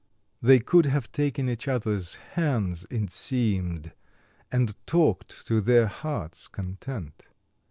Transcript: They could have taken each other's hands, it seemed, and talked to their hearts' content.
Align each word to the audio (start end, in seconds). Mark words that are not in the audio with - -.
They 0.41 0.57
could 0.57 0.87
have 0.87 1.11
taken 1.11 1.47
each 1.47 1.67
other's 1.67 2.15
hands, 2.33 2.87
it 2.89 3.11
seemed, 3.11 3.93
and 4.51 4.73
talked 4.87 5.45
to 5.45 5.61
their 5.61 5.85
hearts' 5.85 6.47
content. 6.47 7.27